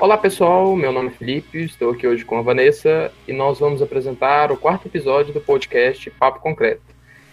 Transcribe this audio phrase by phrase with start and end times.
[0.00, 3.80] Olá pessoal, meu nome é Felipe, estou aqui hoje com a Vanessa e nós vamos
[3.80, 6.82] apresentar o quarto episódio do podcast Papo Concreto,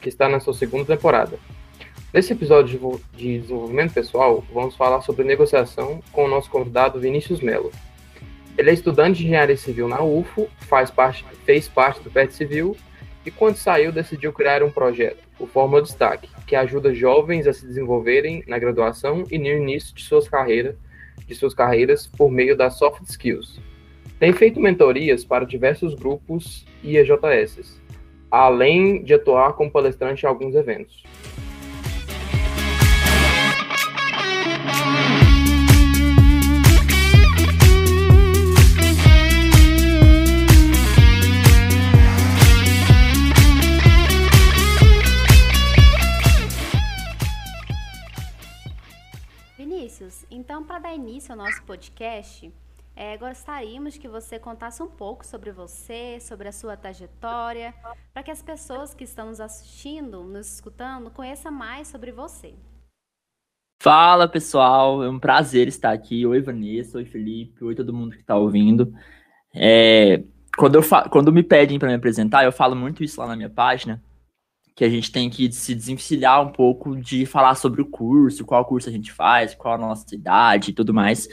[0.01, 1.37] que está na sua segunda temporada.
[2.13, 7.71] Nesse episódio de desenvolvimento pessoal, vamos falar sobre negociação com o nosso convidado Vinícius Melo.
[8.57, 12.77] Ele é estudante de engenharia civil na UFO, faz parte, fez parte do PET Civil
[13.25, 17.65] e quando saiu decidiu criar um projeto, o Forma Destaque, que ajuda jovens a se
[17.65, 20.75] desenvolverem na graduação e no início de suas carreiras
[21.25, 23.59] de suas carreiras por meio das soft skills.
[24.19, 27.81] Tem feito mentorias para diversos grupos e EJS,
[28.29, 31.03] além de atuar como palestrante em alguns eventos.
[50.51, 52.53] Então, para dar início ao nosso podcast,
[52.93, 57.73] é, gostaríamos que você contasse um pouco sobre você, sobre a sua trajetória,
[58.13, 62.53] para que as pessoas que estão nos assistindo, nos escutando, conheçam mais sobre você.
[63.81, 66.25] Fala pessoal, é um prazer estar aqui.
[66.25, 68.93] Oi Vanessa, oi Felipe, oi todo mundo que está ouvindo.
[69.55, 70.21] É,
[70.57, 73.49] quando, eu quando me pedem para me apresentar, eu falo muito isso lá na minha
[73.49, 74.03] página,
[74.81, 78.65] que a gente tem que se desenvencilhar um pouco de falar sobre o curso, qual
[78.65, 81.27] curso a gente faz, qual a nossa idade e tudo mais.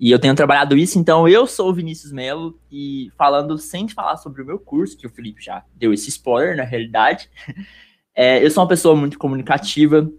[0.00, 4.16] E eu tenho trabalhado isso, então eu sou o Vinícius Melo e falando sem falar
[4.16, 7.30] sobre o meu curso, que o Felipe já deu esse spoiler na realidade.
[8.20, 10.10] É, eu sou uma pessoa muito comunicativa,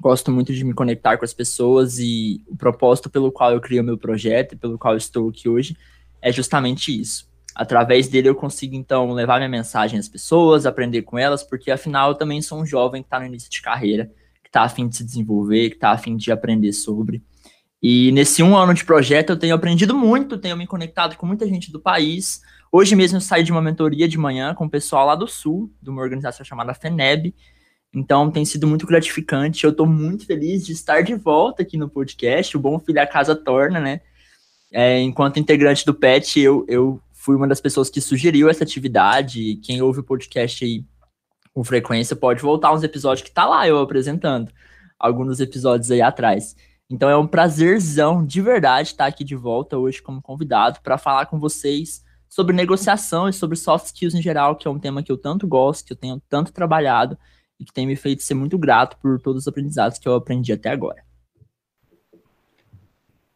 [0.00, 3.80] gosto muito de me conectar com as pessoas e o propósito pelo qual eu criei
[3.80, 5.76] o meu projeto e pelo qual estou aqui hoje
[6.22, 11.18] é justamente isso Através dele eu consigo, então, levar minha mensagem às pessoas, aprender com
[11.18, 14.06] elas, porque afinal eu também sou um jovem que está no início de carreira,
[14.42, 17.22] que está afim de se desenvolver, que está afim de aprender sobre.
[17.80, 21.46] E nesse um ano de projeto eu tenho aprendido muito, tenho me conectado com muita
[21.46, 22.40] gente do país.
[22.72, 25.70] Hoje mesmo eu saí de uma mentoria de manhã com o pessoal lá do Sul,
[25.80, 27.34] de uma organização chamada FENEB.
[27.94, 29.64] Então tem sido muito gratificante.
[29.64, 32.56] Eu estou muito feliz de estar de volta aqui no podcast.
[32.56, 34.00] O Bom Filho a Casa Torna, né?
[34.72, 39.56] É, enquanto integrante do PET, eu, eu fui uma das pessoas que sugeriu essa atividade.
[39.56, 40.84] Quem ouve o podcast aí
[41.54, 44.52] com frequência pode voltar uns episódios que tá lá eu apresentando
[44.98, 46.54] alguns episódios aí atrás.
[46.90, 51.24] Então é um prazerzão de verdade estar aqui de volta hoje como convidado para falar
[51.24, 55.10] com vocês sobre negociação e sobre soft skills em geral, que é um tema que
[55.10, 57.16] eu tanto gosto, que eu tenho tanto trabalhado
[57.58, 60.52] e que tem me feito ser muito grato por todos os aprendizados que eu aprendi
[60.52, 61.02] até agora.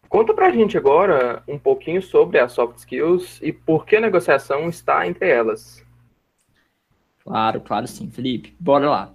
[0.09, 4.69] Conta pra gente agora um pouquinho sobre as soft skills e por que a negociação
[4.69, 5.85] está entre elas.
[7.23, 8.57] Claro, claro sim, Felipe.
[8.59, 9.15] Bora lá.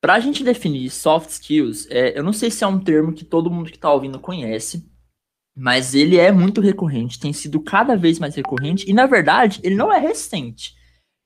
[0.00, 3.24] Para a gente definir soft skills, é, eu não sei se é um termo que
[3.24, 4.86] todo mundo que está ouvindo conhece,
[5.56, 9.76] mas ele é muito recorrente, tem sido cada vez mais recorrente, e na verdade ele
[9.76, 10.74] não é recente.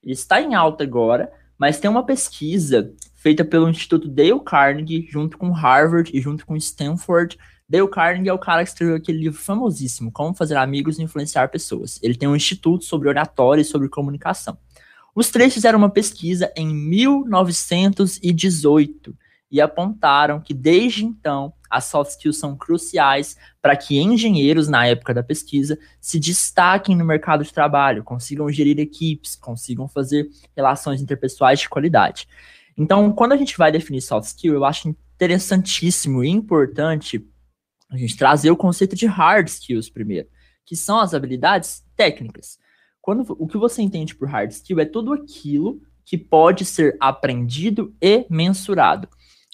[0.02, 5.36] Ele está em alta agora, mas tem uma pesquisa feita pelo Instituto Dale Carnegie, junto
[5.38, 7.36] com Harvard e junto com Stanford,
[7.68, 11.48] Dale Carnegie é o cara que escreveu aquele livro famosíssimo, Como Fazer Amigos e Influenciar
[11.48, 12.00] Pessoas.
[12.02, 14.56] Ele tem um instituto sobre oratória e sobre comunicação.
[15.14, 19.14] Os três fizeram uma pesquisa em 1918
[19.50, 25.12] e apontaram que desde então as soft skills são cruciais para que engenheiros, na época
[25.12, 31.60] da pesquisa, se destaquem no mercado de trabalho, consigam gerir equipes, consigam fazer relações interpessoais
[31.60, 32.26] de qualidade.
[32.78, 37.22] Então, quando a gente vai definir soft skill, eu acho interessantíssimo e importante
[37.90, 40.28] a gente trazer o conceito de hard skills primeiro,
[40.64, 42.58] que são as habilidades técnicas.
[43.00, 47.94] Quando o que você entende por hard skill é tudo aquilo que pode ser aprendido
[48.00, 49.08] e mensurado.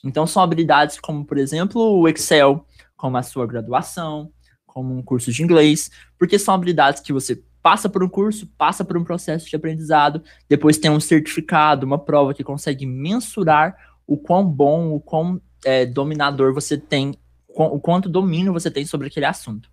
[0.04, 4.30] Então são habilidades como, por exemplo, o Excel, como a sua graduação,
[4.66, 8.84] como um curso de inglês, porque são habilidades que você passa por um curso, passa
[8.84, 13.74] por um processo de aprendizado, depois tem um certificado, uma prova que consegue mensurar
[14.06, 17.14] o quão bom, o quão é, dominador você tem
[17.54, 19.70] o quanto domínio você tem sobre aquele assunto.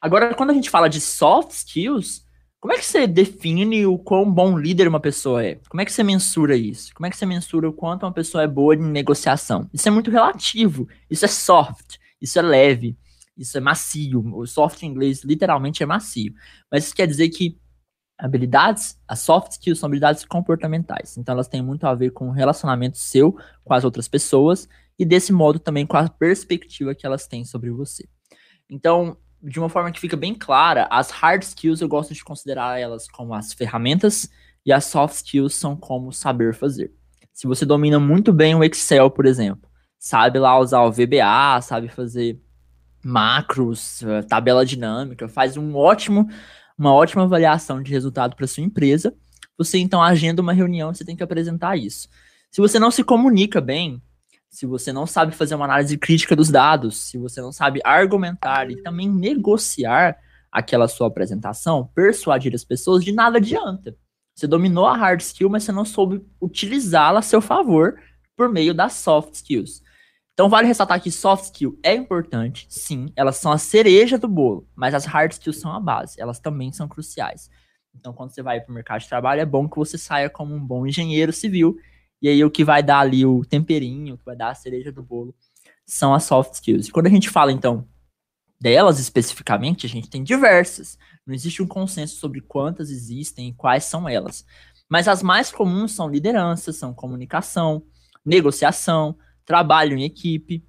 [0.00, 2.24] Agora, quando a gente fala de soft skills,
[2.60, 5.60] como é que você define o quão bom líder uma pessoa é?
[5.68, 6.94] Como é que você mensura isso?
[6.94, 9.68] Como é que você mensura o quanto uma pessoa é boa em negociação?
[9.72, 10.88] Isso é muito relativo.
[11.10, 12.96] Isso é soft, isso é leve,
[13.36, 14.24] isso é macio.
[14.36, 16.32] O soft em inglês literalmente é macio.
[16.70, 17.58] Mas isso quer dizer que
[18.16, 21.16] habilidades, as soft skills são habilidades comportamentais.
[21.16, 24.68] Então elas têm muito a ver com o relacionamento seu com as outras pessoas
[25.02, 28.08] e desse modo também com a perspectiva que elas têm sobre você.
[28.70, 32.78] Então, de uma forma que fica bem clara, as hard skills eu gosto de considerar
[32.78, 34.30] elas como as ferramentas
[34.64, 36.92] e as soft skills são como saber fazer.
[37.32, 39.68] Se você domina muito bem o Excel, por exemplo,
[39.98, 42.40] sabe lá usar o VBA, sabe fazer
[43.04, 46.28] macros, eh, tabela dinâmica, faz um ótimo,
[46.78, 49.12] uma ótima avaliação de resultado para sua empresa.
[49.58, 52.08] Você então agenda uma reunião, você tem que apresentar isso.
[52.52, 54.00] Se você não se comunica bem,
[54.52, 58.70] se você não sabe fazer uma análise crítica dos dados, se você não sabe argumentar
[58.70, 60.18] e também negociar
[60.52, 63.96] aquela sua apresentação, persuadir as pessoas, de nada adianta.
[64.34, 67.98] Você dominou a hard skill, mas você não soube utilizá-la a seu favor
[68.36, 69.82] por meio das soft skills.
[70.34, 74.68] Então vale ressaltar que soft skill é importante, sim, elas são a cereja do bolo,
[74.74, 77.50] mas as hard skills são a base, elas também são cruciais.
[77.94, 80.54] Então quando você vai para o mercado de trabalho é bom que você saia como
[80.54, 81.78] um bom engenheiro civil,
[82.22, 84.92] e aí o que vai dar ali o temperinho, o que vai dar a cereja
[84.92, 85.34] do bolo
[85.84, 86.86] são as soft skills.
[86.86, 87.86] E quando a gente fala então
[88.60, 90.96] delas especificamente, a gente tem diversas.
[91.26, 94.46] Não existe um consenso sobre quantas existem e quais são elas.
[94.88, 97.82] Mas as mais comuns são liderança, são comunicação,
[98.24, 100.64] negociação, trabalho em equipe,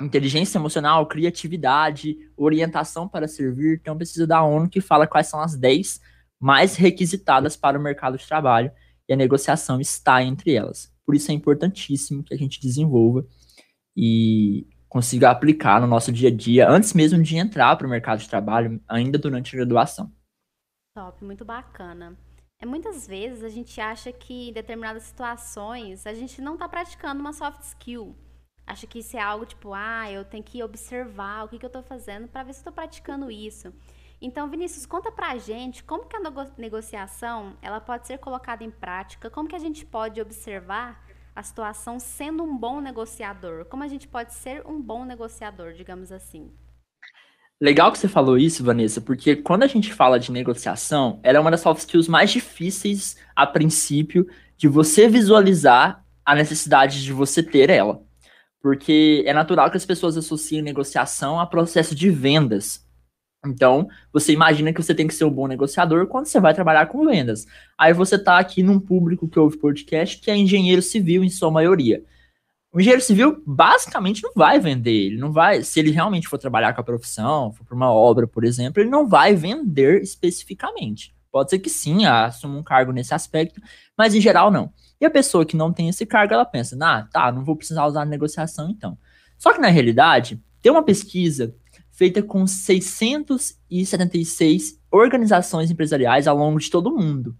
[0.00, 3.82] inteligência emocional, criatividade, orientação para servir.
[3.86, 6.00] Uma pesquisa da ONU que fala quais são as 10
[6.40, 8.70] mais requisitadas para o mercado de trabalho
[9.08, 10.92] e a negociação está entre elas.
[11.04, 13.26] Por isso é importantíssimo que a gente desenvolva
[13.96, 18.20] e consiga aplicar no nosso dia a dia antes mesmo de entrar para o mercado
[18.20, 20.12] de trabalho, ainda durante a graduação.
[20.94, 22.16] Top, muito bacana.
[22.60, 27.20] É, muitas vezes a gente acha que em determinadas situações a gente não está praticando
[27.20, 28.16] uma soft skill.
[28.66, 31.68] Acha que isso é algo tipo, ah, eu tenho que observar o que, que eu
[31.68, 33.72] estou fazendo para ver se estou praticando isso.
[34.20, 36.20] Então, Vinícius, conta pra gente como que a
[36.56, 41.04] negociação ela pode ser colocada em prática, como que a gente pode observar
[41.36, 46.10] a situação sendo um bom negociador, como a gente pode ser um bom negociador, digamos
[46.10, 46.50] assim.
[47.60, 51.40] Legal que você falou isso, Vanessa, porque quando a gente fala de negociação, ela é
[51.40, 54.26] uma das soft skills mais difíceis, a princípio,
[54.56, 58.02] de você visualizar a necessidade de você ter ela.
[58.60, 62.87] Porque é natural que as pessoas associem negociação a processo de vendas.
[63.46, 66.86] Então, você imagina que você tem que ser um bom negociador quando você vai trabalhar
[66.86, 67.46] com vendas.
[67.78, 71.50] Aí você está aqui num público que ouve podcast que é engenheiro civil em sua
[71.50, 72.02] maioria.
[72.72, 76.74] O engenheiro civil basicamente não vai vender, ele não vai, se ele realmente for trabalhar
[76.74, 81.14] com a profissão, for para uma obra, por exemplo, ele não vai vender especificamente.
[81.30, 83.60] Pode ser que sim, assuma um cargo nesse aspecto,
[83.96, 84.70] mas em geral não.
[85.00, 87.86] E a pessoa que não tem esse cargo, ela pensa, ah, tá, não vou precisar
[87.86, 88.98] usar negociação então.
[89.38, 91.54] Só que na realidade, tem uma pesquisa
[91.98, 97.36] feita com 676 organizações empresariais ao longo de todo o mundo.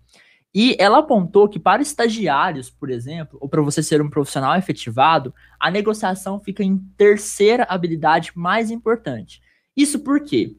[0.53, 5.33] E ela apontou que para estagiários, por exemplo, ou para você ser um profissional efetivado,
[5.61, 9.41] a negociação fica em terceira habilidade mais importante.
[9.77, 10.57] Isso por quê?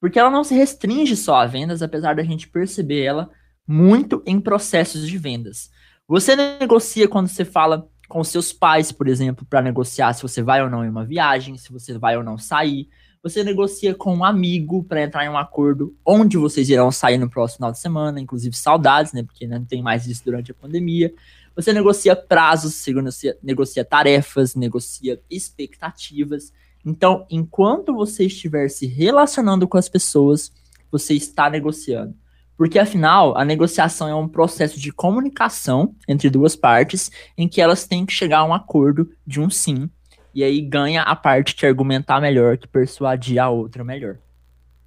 [0.00, 3.30] Porque ela não se restringe só a vendas, apesar da gente perceber ela
[3.64, 5.70] muito em processos de vendas.
[6.08, 10.60] Você negocia quando você fala com seus pais, por exemplo, para negociar se você vai
[10.60, 12.88] ou não em uma viagem, se você vai ou não sair.
[13.22, 17.30] Você negocia com um amigo para entrar em um acordo onde vocês irão sair no
[17.30, 19.22] próximo final de semana, inclusive saudades, né?
[19.22, 21.14] Porque não tem mais isso durante a pandemia.
[21.54, 26.52] Você negocia prazos, você negocia, negocia tarefas, negocia expectativas.
[26.84, 30.50] Então, enquanto você estiver se relacionando com as pessoas,
[30.90, 32.16] você está negociando.
[32.56, 37.08] Porque afinal, a negociação é um processo de comunicação entre duas partes
[37.38, 39.88] em que elas têm que chegar a um acordo de um sim
[40.34, 44.18] e aí ganha a parte que argumentar melhor, que persuadir a outra melhor.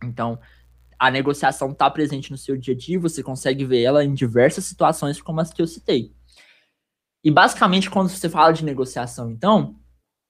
[0.04, 0.40] Então,
[0.98, 4.66] a negociação está presente no seu dia a dia, você consegue ver ela em diversas
[4.66, 6.12] situações como as que eu citei.
[7.24, 9.76] E basicamente, quando você fala de negociação, então,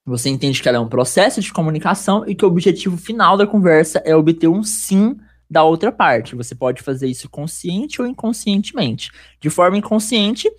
[0.04, 3.46] você entende que ela é um processo de comunicação e que o objetivo final da
[3.46, 5.16] conversa é obter um sim
[5.50, 6.36] da outra parte.
[6.36, 9.10] Você pode fazer isso consciente ou inconscientemente.
[9.40, 10.50] De forma inconsciente,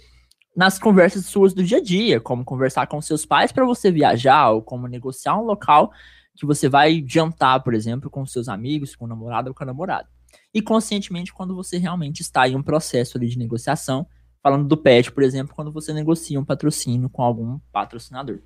[0.58, 4.50] nas conversas suas do dia a dia, como conversar com seus pais para você viajar,
[4.50, 5.94] ou como negociar um local
[6.36, 9.68] que você vai jantar, por exemplo, com seus amigos, com o namorado ou com a
[9.68, 10.10] namorada.
[10.52, 14.08] E conscientemente quando você realmente está em um processo ali de negociação,
[14.42, 18.40] falando do pet, por exemplo, quando você negocia um patrocínio com algum patrocinador.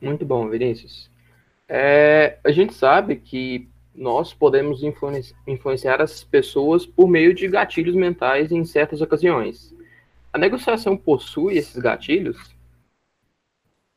[0.00, 1.08] Muito bom, Vinícius.
[1.68, 4.80] É, a gente sabe que nós podemos
[5.46, 9.72] influenciar as pessoas por meio de gatilhos mentais em certas ocasiões.
[10.32, 12.38] A negociação possui esses gatilhos?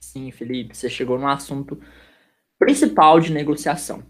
[0.02, 1.80] Sim, Felipe, você chegou no assunto
[2.60, 4.04] principal de negociação.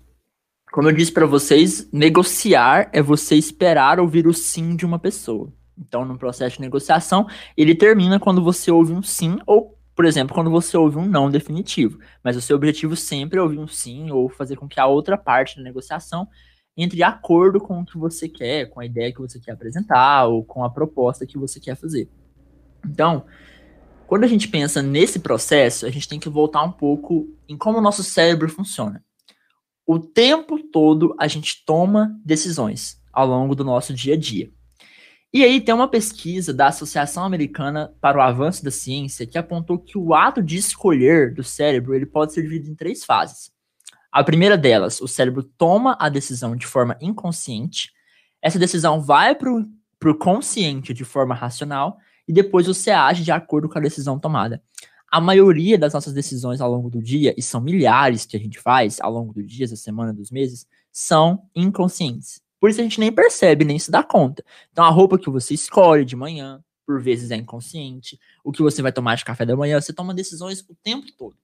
[0.72, 5.54] Como eu disse para vocês, negociar é você esperar ouvir o sim de uma pessoa.
[5.78, 10.34] Então, no processo de negociação, ele termina quando você ouve um sim ou, por exemplo,
[10.34, 12.00] quando você ouve um não definitivo.
[12.24, 15.18] Mas o seu objetivo sempre é ouvir um sim ou fazer com que a outra
[15.18, 16.28] parte da negociação
[16.78, 20.44] entre acordo com o que você quer, com a ideia que você quer apresentar ou
[20.44, 22.10] com a proposta que você quer fazer.
[22.86, 23.26] Então,
[24.08, 27.80] quando a gente pensa nesse processo, a gente tem que voltar um pouco em como
[27.80, 29.04] o nosso cérebro funciona.
[29.88, 34.52] o tempo todo a gente toma decisões ao longo do nosso dia a dia.
[35.32, 39.78] E aí tem uma pesquisa da Associação Americana para o Avanço da Ciência que apontou
[39.78, 43.52] que o ato de escolher do cérebro ele pode ser dividido em três fases.
[44.16, 47.92] A primeira delas, o cérebro toma a decisão de forma inconsciente,
[48.42, 53.68] essa decisão vai para o consciente de forma racional e depois você age de acordo
[53.68, 54.64] com a decisão tomada.
[55.12, 58.58] A maioria das nossas decisões ao longo do dia, e são milhares que a gente
[58.58, 62.42] faz ao longo do dia, da semana, dos meses, são inconscientes.
[62.58, 64.46] Por isso a gente nem percebe, nem se dá conta.
[64.72, 68.18] Então a roupa que você escolhe de manhã, por vezes é inconsciente.
[68.46, 71.36] O que você vai tomar de café da manhã, você toma decisões o tempo todo.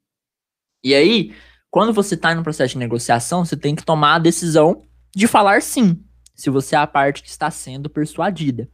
[0.84, 1.36] E aí,
[1.72, 4.84] quando você está no processo de negociação, você tem que tomar a decisão
[5.16, 6.04] de falar sim,
[6.36, 8.70] se você é a parte que está sendo persuadida.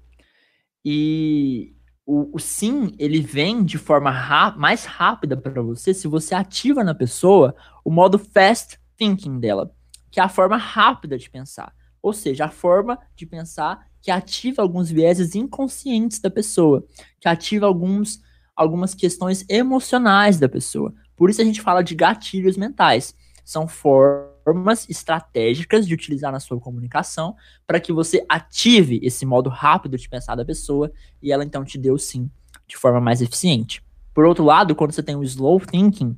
[0.83, 1.75] E
[2.05, 4.11] o, o sim, ele vem de forma
[4.57, 9.71] mais rápida para você se você ativa na pessoa o modo fast thinking dela,
[10.09, 11.73] que é a forma rápida de pensar.
[12.01, 16.83] Ou seja, a forma de pensar que ativa alguns vieses inconscientes da pessoa,
[17.19, 18.21] que ativa alguns,
[18.55, 20.93] algumas questões emocionais da pessoa.
[21.17, 23.13] Por isso a gente fala de gatilhos mentais.
[23.43, 29.97] São formas estratégicas de utilizar na sua comunicação para que você ative esse modo rápido
[29.97, 32.29] de pensar da pessoa e ela então te dê o sim
[32.67, 33.83] de forma mais eficiente.
[34.13, 36.17] Por outro lado, quando você tem o slow thinking,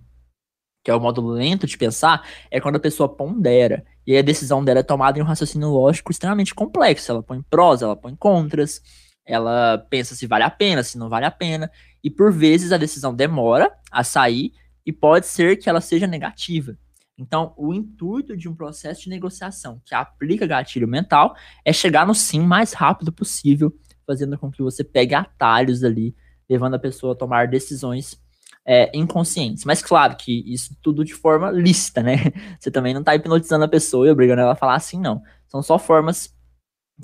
[0.84, 3.86] que é o modo lento de pensar, é quando a pessoa pondera.
[4.08, 7.12] E a decisão dela é tomada em um raciocínio lógico extremamente complexo.
[7.12, 8.82] Ela põe prós, ela põe contras,
[9.25, 11.70] ela pensa se vale a pena, se não vale a pena.
[12.03, 14.53] E por vezes a decisão demora a sair
[14.89, 16.75] e pode ser que ela seja negativa.
[17.15, 22.15] Então, o intuito de um processo de negociação que aplica gatilho mental é chegar no
[22.15, 23.72] sim mais rápido possível,
[24.08, 26.15] fazendo com que você pegue atalhos ali,
[26.50, 28.19] levando a pessoa a tomar decisões
[28.65, 29.63] é, inconscientes.
[29.63, 32.15] Mas claro que isso tudo de forma lícita, né?
[32.60, 35.22] Você também não está hipnotizando a pessoa e obrigando ela a falar assim, não.
[35.48, 36.36] São só formas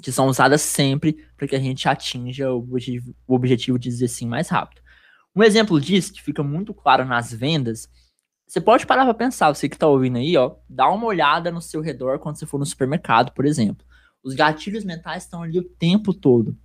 [0.01, 4.07] que são usadas sempre para que a gente atinja o objetivo, o objetivo de dizer
[4.07, 4.81] sim mais rápido.
[5.35, 7.89] Um exemplo disso, que fica muito claro nas vendas,
[8.47, 11.61] você pode parar para pensar, você que está ouvindo aí, ó, dá uma olhada no
[11.61, 13.85] seu redor quando você for no supermercado, por exemplo.
[14.23, 16.57] Os gatilhos mentais estão ali o tempo todo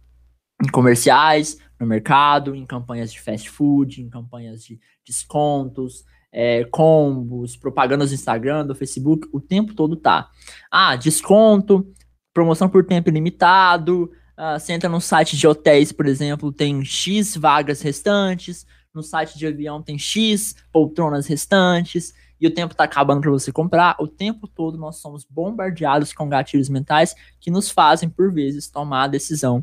[0.63, 7.57] em comerciais, no mercado, em campanhas de fast food, em campanhas de descontos, é, combos,
[7.57, 10.31] propagandas no Instagram, do Facebook, o tempo todo tá.
[10.71, 11.91] Ah, desconto,
[12.33, 14.11] promoção por tempo ilimitado.
[14.43, 18.67] Ah, você entra no site de hotéis, por exemplo, tem X vagas restantes.
[18.95, 22.15] No site de avião tem X poltronas restantes.
[22.41, 23.97] E o tempo tá acabando para você comprar.
[24.01, 29.05] O tempo todo nós somos bombardeados com gatilhos mentais que nos fazem, por vezes, tomar
[29.05, 29.63] a decisão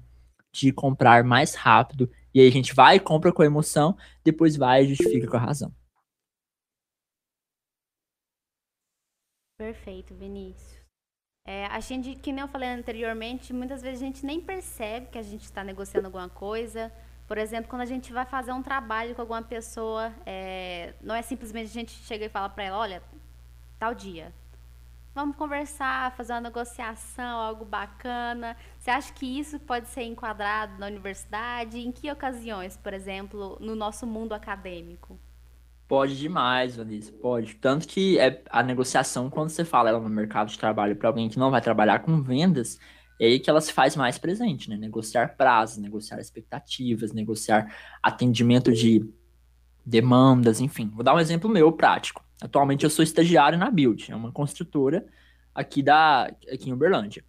[0.51, 2.07] de comprar mais rápido.
[2.31, 5.39] E aí a gente vai, compra com a emoção, depois vai e justifica com a
[5.39, 5.73] razão.
[9.57, 10.76] Perfeito, Vinícius.
[11.47, 15.17] É, a gente, que nem eu falei anteriormente, muitas vezes a gente nem percebe que
[15.17, 16.91] a gente está negociando alguma coisa.
[17.25, 21.21] Por exemplo, quando a gente vai fazer um trabalho com alguma pessoa, é, não é
[21.21, 23.01] simplesmente a gente chega e fala para ela, olha,
[23.79, 24.33] tal dia,
[25.15, 28.57] vamos conversar, fazer uma negociação, algo bacana.
[28.77, 31.79] Você acha que isso pode ser enquadrado na universidade?
[31.79, 35.17] Em que ocasiões, por exemplo, no nosso mundo acadêmico?
[35.87, 37.55] Pode demais, Vanessa, pode.
[37.55, 41.29] Tanto que é a negociação, quando você fala ela no mercado de trabalho para alguém
[41.29, 42.77] que não vai trabalhar com vendas,
[43.19, 44.75] é aí que ela se faz mais presente, né?
[44.75, 49.09] Negociar prazos, negociar expectativas, negociar atendimento de
[49.85, 50.91] demandas, enfim.
[50.93, 52.23] Vou dar um exemplo meu prático.
[52.41, 55.07] Atualmente eu sou estagiário na Build, é uma construtora
[55.55, 57.23] aqui da aqui em Uberlândia.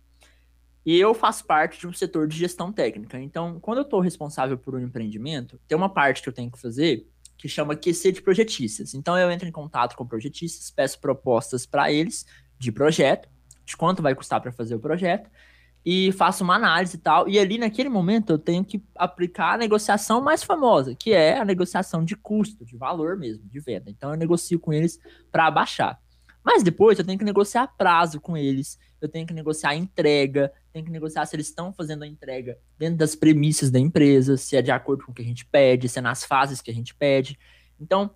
[0.85, 3.21] E eu faço parte de um setor de gestão técnica.
[3.21, 6.59] Então, quando eu estou responsável por um empreendimento, tem uma parte que eu tenho que
[6.59, 7.07] fazer
[7.38, 8.92] que chama QC de projetistas.
[8.95, 12.26] Então, eu entro em contato com projetistas, peço propostas para eles
[12.59, 13.28] de projeto,
[13.64, 15.30] de quanto vai custar para fazer o projeto,
[15.87, 17.28] e faço uma análise e tal.
[17.28, 21.45] E ali, naquele momento, eu tenho que aplicar a negociação mais famosa, que é a
[21.45, 23.88] negociação de custo, de valor mesmo, de venda.
[23.88, 24.99] Então, eu negocio com eles
[25.30, 25.99] para abaixar.
[26.49, 30.83] Mas depois, eu tenho que negociar prazo com eles, eu tenho que negociar entrega, tenho
[30.83, 34.62] que negociar se eles estão fazendo a entrega dentro das premissas da empresa, se é
[34.62, 36.95] de acordo com o que a gente pede, se é nas fases que a gente
[36.95, 37.38] pede.
[37.78, 38.11] Então,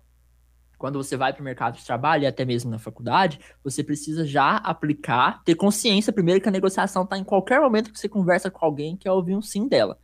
[0.79, 4.25] quando você vai para o mercado de trabalho e até mesmo na faculdade, você precisa
[4.25, 8.49] já aplicar, ter consciência primeiro que a negociação está em qualquer momento que você conversa
[8.49, 9.99] com alguém que quer ouvir um sim dela.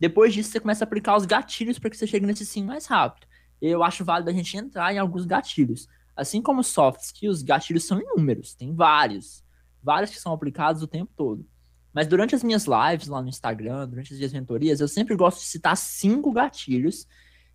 [0.00, 2.86] Depois disso, você começa a aplicar os gatilhos para que você chegue nesse sim mais
[2.86, 3.28] rápido.
[3.62, 5.86] Eu acho válido a gente entrar em alguns gatilhos.
[6.20, 9.42] Assim como soft skills, os gatilhos são inúmeros, tem vários.
[9.82, 11.46] Vários que são aplicados o tempo todo.
[11.94, 15.38] Mas durante as minhas lives lá no Instagram, durante as minhas mentorias, eu sempre gosto
[15.38, 17.06] de citar cinco gatilhos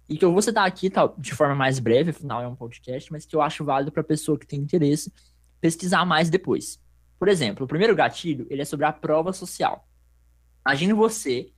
[0.10, 3.12] e que eu vou citar aqui tá, de forma mais breve, afinal é um podcast,
[3.12, 5.14] mas que eu acho válido para pessoa que tem interesse
[5.62, 6.82] pesquisar mais depois.
[7.20, 9.88] Por exemplo, o primeiro gatilho, ele é sobre a prova social.
[10.66, 11.52] Imagine você,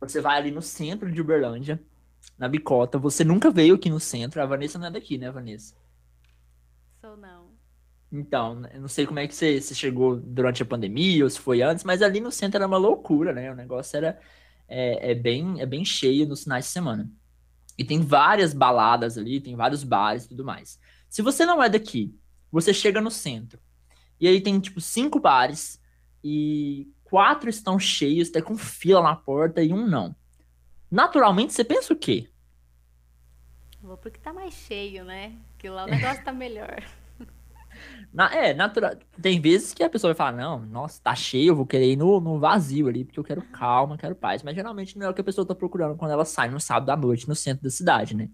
[0.00, 1.80] você vai ali no centro de Uberlândia,
[2.36, 5.74] na Bicota, você nunca veio aqui no centro, a Vanessa não é daqui, né, Vanessa?
[7.02, 7.50] Não.
[8.10, 11.38] Então, eu não sei como é que você, você chegou durante a pandemia ou se
[11.38, 13.52] foi antes, mas ali no centro era uma loucura, né?
[13.52, 14.18] O negócio era
[14.66, 17.10] é, é bem, é bem cheio nos finais de semana.
[17.76, 20.78] E tem várias baladas ali, tem vários bares e tudo mais.
[21.08, 22.14] Se você não é daqui,
[22.50, 23.60] você chega no centro,
[24.20, 25.80] e aí tem, tipo, cinco bares,
[26.24, 30.14] e quatro estão cheios, até com fila na porta, e um não.
[30.90, 32.28] Naturalmente, você pensa o quê?
[34.10, 35.34] Porque tá mais cheio, né?
[35.58, 36.82] Que lá o negócio tá melhor.
[38.12, 38.92] Na, é, natural.
[39.20, 41.96] Tem vezes que a pessoa vai falar, não, nossa, tá cheio, eu vou querer ir
[41.96, 44.42] no, no vazio ali, porque eu quero calma, quero paz.
[44.42, 46.90] Mas geralmente não é o que a pessoa tá procurando quando ela sai no sábado
[46.90, 48.30] à noite no centro da cidade, né?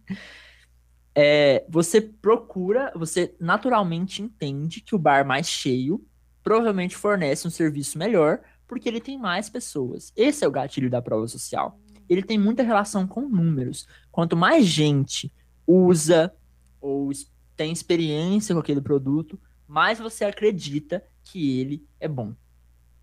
[1.14, 6.04] É, você procura, você naturalmente entende que o bar mais cheio
[6.42, 10.12] provavelmente fornece um serviço melhor, porque ele tem mais pessoas.
[10.16, 11.78] Esse é o gatilho da prova social.
[12.08, 13.86] Ele tem muita relação com números.
[14.10, 15.32] Quanto mais gente
[15.66, 16.34] usa
[16.80, 17.10] ou
[17.56, 22.34] tem experiência com aquele produto, mais você acredita que ele é bom.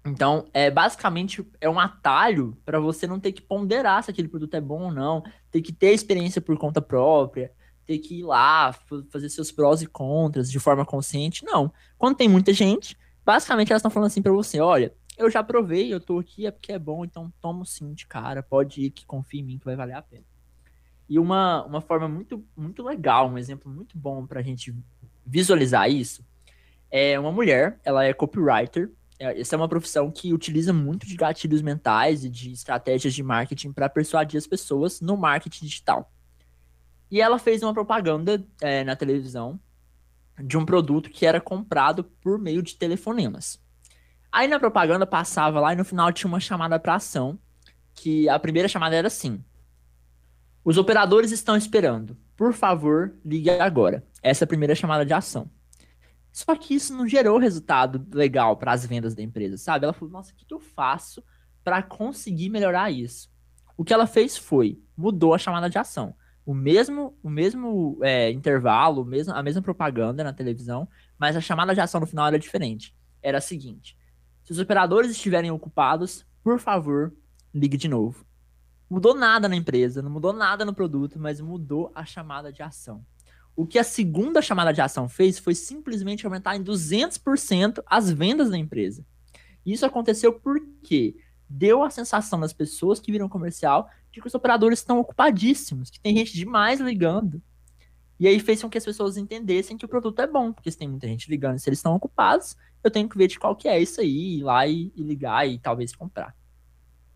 [0.05, 4.55] Então, é basicamente é um atalho para você não ter que ponderar se aquele produto
[4.55, 7.51] é bom ou não, ter que ter experiência por conta própria,
[7.85, 8.73] ter que ir lá
[9.09, 11.45] fazer seus prós e contras de forma consciente.
[11.45, 11.71] Não.
[11.97, 15.93] Quando tem muita gente, basicamente elas estão falando assim para você, olha, eu já provei,
[15.93, 19.05] eu tô aqui é porque é bom, então tomo sim de cara, pode ir que
[19.05, 20.25] confie em mim que vai valer a pena.
[21.09, 24.73] E uma, uma forma muito, muito legal, um exemplo muito bom para a gente
[25.25, 26.25] visualizar isso,
[26.89, 28.91] é uma mulher, ela é copywriter.
[29.17, 33.23] É, essa é uma profissão que utiliza muito de gatilhos mentais e de estratégias de
[33.23, 36.11] marketing para persuadir as pessoas no marketing digital.
[37.09, 39.59] E ela fez uma propaganda é, na televisão
[40.39, 43.59] de um produto que era comprado por meio de telefonemas.
[44.31, 47.37] Aí na propaganda passava lá e no final tinha uma chamada para ação,
[47.93, 49.43] que a primeira chamada era assim:
[50.63, 52.15] os operadores estão esperando.
[52.37, 54.05] Por favor, ligue agora.
[54.21, 55.49] Essa é a primeira chamada de ação.
[56.31, 59.85] Só que isso não gerou resultado legal para as vendas da empresa, sabe?
[59.85, 61.23] Ela falou: nossa, o que, que eu faço
[61.63, 63.29] para conseguir melhorar isso?
[63.75, 66.15] O que ela fez foi mudou a chamada de ação.
[66.45, 71.73] O mesmo, o mesmo é, intervalo, mesmo, a mesma propaganda na televisão, mas a chamada
[71.73, 72.95] de ação no final era diferente.
[73.21, 73.97] Era a seguinte:
[74.43, 77.13] se os operadores estiverem ocupados, por favor,
[77.53, 78.25] ligue de novo
[78.91, 83.05] mudou nada na empresa, não mudou nada no produto, mas mudou a chamada de ação.
[83.55, 88.49] O que a segunda chamada de ação fez foi simplesmente aumentar em 200% as vendas
[88.49, 89.05] da empresa.
[89.65, 91.15] Isso aconteceu porque
[91.47, 95.99] deu a sensação das pessoas que viram comercial de que os operadores estão ocupadíssimos, que
[95.99, 97.41] tem gente demais ligando.
[98.19, 100.77] E aí fez com que as pessoas entendessem que o produto é bom, porque se
[100.77, 103.69] tem muita gente ligando, se eles estão ocupados, eu tenho que ver de qual que
[103.69, 106.35] é isso aí, ir lá e, e ligar e talvez comprar.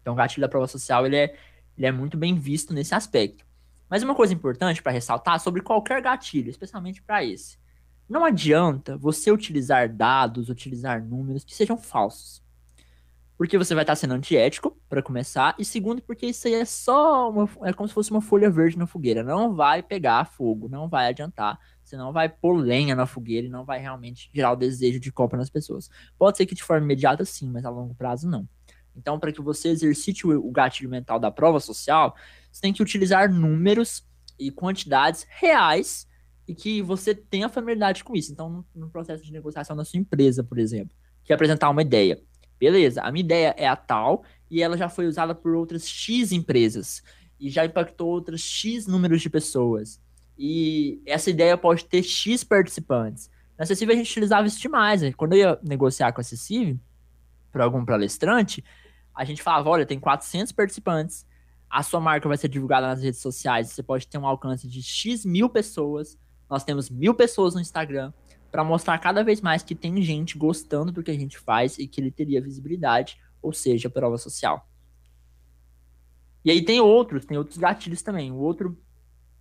[0.01, 1.35] Então o gatilho da prova social, ele é,
[1.77, 3.45] ele é muito bem visto nesse aspecto.
[3.89, 7.57] Mas uma coisa importante para ressaltar sobre qualquer gatilho, especialmente para esse.
[8.07, 12.43] Não adianta você utilizar dados, utilizar números que sejam falsos.
[13.37, 17.29] Porque você vai estar sendo antiético, para começar, e segundo, porque isso aí é só
[17.29, 19.23] uma, é como se fosse uma folha verde na fogueira.
[19.23, 21.59] Não vai pegar fogo, não vai adiantar.
[21.83, 25.11] Você não vai pôr lenha na fogueira e não vai realmente gerar o desejo de
[25.11, 25.89] compra nas pessoas.
[26.17, 28.47] Pode ser que de forma imediata sim, mas a longo prazo não.
[28.95, 32.15] Então, para que você exercite o, gatilho mental da prova social,
[32.51, 34.05] você tem que utilizar números
[34.39, 36.07] e quantidades reais
[36.47, 38.31] e que você tenha familiaridade com isso.
[38.31, 42.21] Então, no, processo de negociação da sua empresa, por exemplo, que é apresentar uma ideia.
[42.59, 46.31] Beleza, a minha ideia é a tal e ela já foi usada por outras X
[46.31, 47.03] empresas
[47.39, 49.99] e já impactou outras X números de pessoas.
[50.37, 53.29] E essa ideia pode ter X participantes.
[53.57, 55.01] Na Acessível a gente utilizava isso demais.
[55.01, 55.11] Né?
[55.13, 56.79] Quando eu ia negociar com a Acessível,
[57.51, 58.63] para algum palestrante,
[59.15, 61.25] a gente falava, olha, tem 400 participantes,
[61.69, 64.83] a sua marca vai ser divulgada nas redes sociais, você pode ter um alcance de
[64.83, 66.17] X mil pessoas,
[66.49, 68.11] nós temos mil pessoas no Instagram,
[68.51, 71.87] para mostrar cada vez mais que tem gente gostando do que a gente faz e
[71.87, 74.67] que ele teria visibilidade, ou seja, prova social.
[76.43, 78.31] E aí tem outros, tem outros gatilhos também.
[78.31, 78.79] O outro,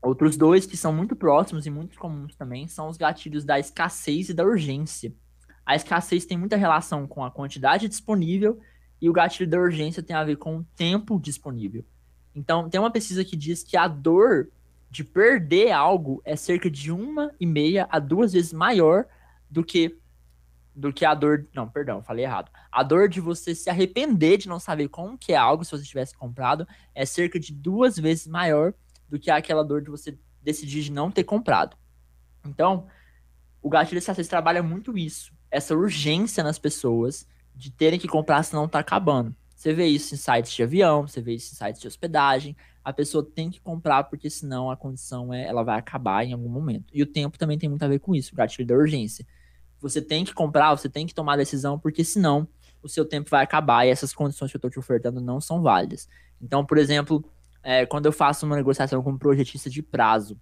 [0.03, 4.31] outros dois que são muito próximos e muito comuns também são os gatilhos da escassez
[4.31, 5.15] e da urgência.
[5.65, 8.59] A escassez tem muita relação com a quantidade disponível
[9.01, 11.85] e o gatilho da urgência tem a ver com o tempo disponível.
[12.35, 14.49] Então, tem uma pesquisa que diz que a dor
[14.91, 19.07] de perder algo é cerca de uma e meia a duas vezes maior
[19.51, 19.99] do que
[20.75, 21.47] do que a dor.
[21.55, 22.51] Não, perdão, falei errado.
[22.71, 25.85] A dor de você se arrepender de não saber como que é algo se você
[25.85, 28.75] tivesse comprado é cerca de duas vezes maior
[29.09, 31.77] do que aquela dor de você decidir de não ter comprado.
[32.45, 32.87] Então,
[33.63, 38.69] o gatilho escassez trabalha muito isso, essa urgência nas pessoas de terem que comprar senão
[38.69, 39.35] tá acabando.
[39.55, 42.57] Você vê isso em sites de avião, você vê isso em sites de hospedagem.
[42.85, 46.49] A pessoa tem que comprar porque senão a condição é, ela vai acabar em algum
[46.49, 46.93] momento.
[46.93, 49.27] E o tempo também tem muito a ver com isso, o gatilho da urgência.
[49.81, 52.47] Você tem que comprar, você tem que tomar decisão porque senão
[52.83, 55.63] o seu tempo vai acabar e essas condições que eu estou te ofertando não são
[55.63, 56.07] válidas.
[56.41, 57.25] Então, por exemplo,
[57.63, 60.39] é, quando eu faço uma negociação com um projetista de prazo,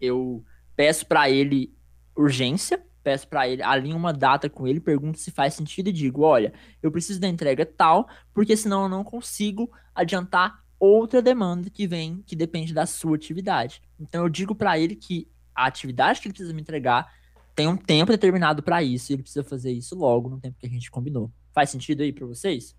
[0.00, 1.72] eu peço para ele
[2.16, 6.22] urgência, peço para ele, alinho uma data com ele, pergunto se faz sentido e digo,
[6.22, 11.86] olha, eu preciso da entrega tal, porque senão eu não consigo adiantar outra demanda que
[11.86, 13.82] vem, que depende da sua atividade.
[14.00, 17.12] Então eu digo para ele que a atividade que ele precisa me entregar
[17.54, 20.66] tem um tempo determinado para isso, e ele precisa fazer isso logo no tempo que
[20.66, 21.30] a gente combinou.
[21.52, 22.74] Faz sentido aí para vocês?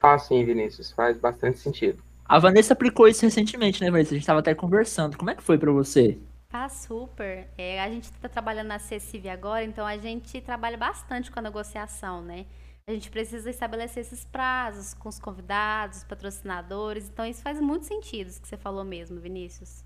[0.00, 2.02] Ah, sim, Vinícius, faz bastante sentido.
[2.24, 4.10] A Vanessa aplicou isso recentemente, né, Vanessa?
[4.10, 5.16] A gente estava até conversando.
[5.16, 6.18] Como é que foi para você?
[6.50, 7.46] Tá super.
[7.58, 11.42] É, a gente está trabalhando na CECIV agora, então a gente trabalha bastante com a
[11.42, 12.46] negociação, né?
[12.86, 17.06] A gente precisa estabelecer esses prazos com os convidados, patrocinadores.
[17.06, 19.84] Então isso faz muito sentido, isso que você falou mesmo, Vinícius.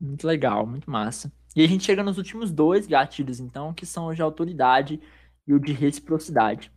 [0.00, 1.32] Muito legal, muito massa.
[1.56, 5.00] E a gente chega nos últimos dois gatilhos, então, que são o de autoridade
[5.44, 6.70] e o de reciprocidade.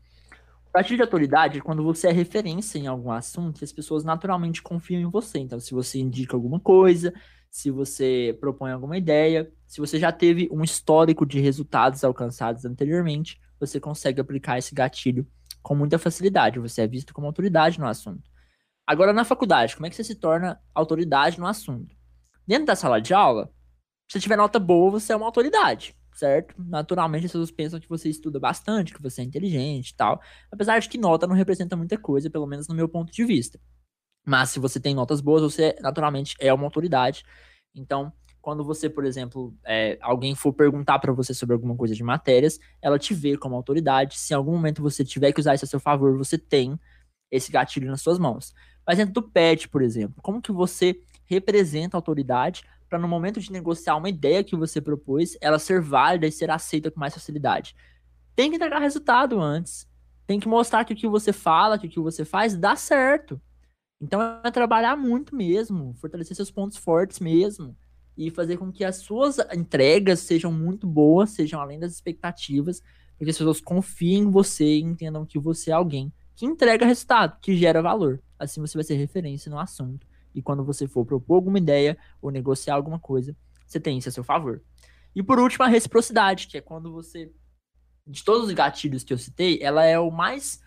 [0.67, 4.03] O gatilho de autoridade é quando você é referência em algum assunto e as pessoas
[4.03, 5.37] naturalmente confiam em você.
[5.37, 7.13] Então, se você indica alguma coisa,
[7.51, 13.39] se você propõe alguma ideia, se você já teve um histórico de resultados alcançados anteriormente,
[13.59, 15.27] você consegue aplicar esse gatilho
[15.61, 16.59] com muita facilidade.
[16.59, 18.31] Você é visto como autoridade no assunto.
[18.87, 21.93] Agora, na faculdade, como é que você se torna autoridade no assunto?
[22.47, 23.53] Dentro da sala de aula,
[24.09, 26.55] se tiver nota boa, você é uma autoridade, certo?
[26.57, 30.21] Naturalmente, as pessoas pensam que você estuda bastante, que você é inteligente e tal.
[30.49, 33.59] Apesar de que nota não representa muita coisa, pelo menos no meu ponto de vista.
[34.25, 37.23] Mas se você tem notas boas, você naturalmente é uma autoridade.
[37.73, 42.03] Então, quando você, por exemplo, é, alguém for perguntar para você sobre alguma coisa de
[42.03, 44.17] matérias, ela te vê como autoridade.
[44.17, 46.79] Se em algum momento você tiver que usar isso a seu favor, você tem
[47.29, 48.53] esse gatilho nas suas mãos.
[48.85, 53.39] Mas dentro do PET, por exemplo, como que você representa a autoridade para no momento
[53.39, 57.13] de negociar uma ideia que você propôs, ela ser válida e ser aceita com mais
[57.13, 57.75] facilidade?
[58.35, 59.87] Tem que entregar resultado antes.
[60.25, 63.39] Tem que mostrar que o que você fala, que o que você faz dá certo.
[64.01, 67.77] Então é trabalhar muito mesmo, fortalecer seus pontos fortes mesmo
[68.17, 72.81] e fazer com que as suas entregas sejam muito boas, sejam além das expectativas,
[73.17, 77.37] porque as pessoas confiem em você e entendam que você é alguém que entrega resultado,
[77.39, 78.19] que gera valor.
[78.39, 80.07] Assim você vai ser referência no assunto.
[80.33, 83.35] E quando você for propor alguma ideia ou negociar alguma coisa,
[83.67, 84.63] você tem isso a seu favor.
[85.15, 87.31] E por último, a reciprocidade, que é quando você.
[88.07, 90.59] De todos os gatilhos que eu citei, ela é o mais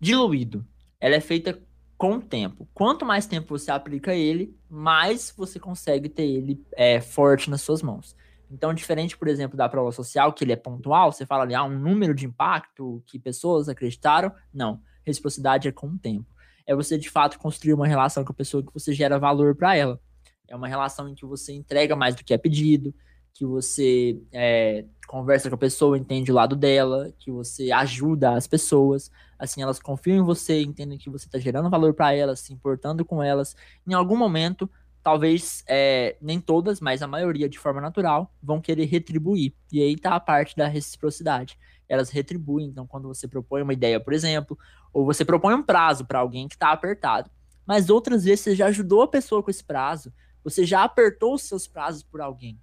[0.00, 0.66] diluído.
[0.98, 1.62] Ela é feita
[2.02, 2.68] com o tempo.
[2.74, 7.80] Quanto mais tempo você aplica ele, mais você consegue ter ele é, forte nas suas
[7.80, 8.16] mãos.
[8.50, 11.62] Então, diferente, por exemplo, da prova social, que ele é pontual, você fala ali, ah,
[11.62, 14.32] um número de impacto que pessoas acreditaram.
[14.52, 14.80] Não.
[15.06, 16.26] Reciprocidade é com o tempo.
[16.66, 19.76] É você, de fato, construir uma relação com a pessoa que você gera valor para
[19.76, 20.00] ela.
[20.48, 22.92] É uma relação em que você entrega mais do que é pedido,
[23.34, 28.46] que você é, conversa com a pessoa, entende o lado dela, que você ajuda as
[28.46, 32.52] pessoas, assim elas confiam em você, entendem que você está gerando valor para elas, se
[32.52, 33.56] importando com elas.
[33.86, 34.70] Em algum momento,
[35.02, 39.54] talvez é, nem todas, mas a maioria de forma natural vão querer retribuir.
[39.72, 41.58] E aí tá a parte da reciprocidade.
[41.88, 42.68] Elas retribuem.
[42.68, 44.58] Então, quando você propõe uma ideia, por exemplo,
[44.92, 47.30] ou você propõe um prazo para alguém que está apertado,
[47.66, 50.12] mas outras vezes você já ajudou a pessoa com esse prazo,
[50.44, 52.58] você já apertou os seus prazos por alguém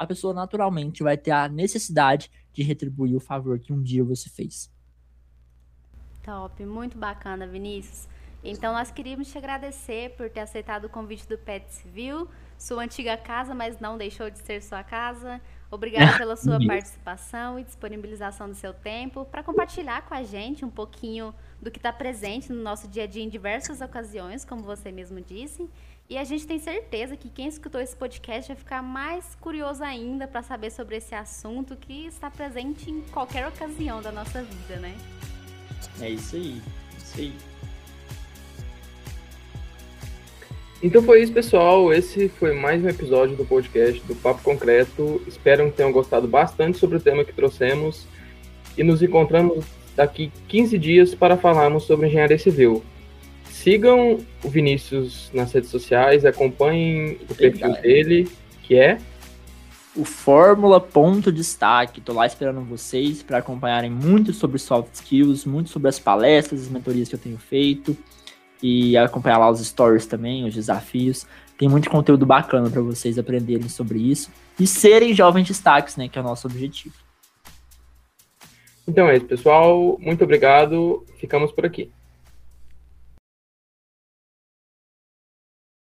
[0.00, 4.30] a pessoa naturalmente vai ter a necessidade de retribuir o favor que um dia você
[4.30, 4.72] fez.
[6.22, 8.08] Top, muito bacana, Vinícius.
[8.42, 13.14] Então nós queríamos te agradecer por ter aceitado o convite do Pet Civil, sua antiga
[13.18, 15.38] casa, mas não deixou de ser sua casa.
[15.70, 20.70] Obrigada pela sua participação e disponibilização do seu tempo para compartilhar com a gente um
[20.70, 24.90] pouquinho do que está presente no nosso dia a dia em diversas ocasiões, como você
[24.90, 25.68] mesmo disse.
[26.10, 30.26] E a gente tem certeza que quem escutou esse podcast vai ficar mais curioso ainda
[30.26, 34.92] para saber sobre esse assunto que está presente em qualquer ocasião da nossa vida, né?
[36.00, 36.60] É isso aí,
[36.98, 37.32] isso aí.
[40.82, 41.94] Então foi isso, pessoal.
[41.94, 45.22] Esse foi mais um episódio do podcast do Papo Concreto.
[45.28, 48.04] Espero que tenham gostado bastante sobre o tema que trouxemos.
[48.76, 52.82] E nos encontramos daqui 15 dias para falarmos sobre engenharia civil.
[53.60, 58.26] Sigam o Vinícius nas redes sociais, acompanhem o perfil dele,
[58.62, 58.98] que é
[59.94, 62.00] o Fórmula Ponto Destaque.
[62.00, 66.68] Tô lá esperando vocês para acompanharem muito sobre soft skills, muito sobre as palestras, as
[66.68, 67.94] mentorias que eu tenho feito
[68.62, 71.26] e acompanhar lá os stories também, os desafios.
[71.58, 76.18] Tem muito conteúdo bacana para vocês aprenderem sobre isso e serem jovens destaques, né, que
[76.18, 76.94] é o nosso objetivo.
[78.88, 79.98] Então é isso, pessoal.
[80.00, 81.04] Muito obrigado.
[81.18, 81.90] Ficamos por aqui.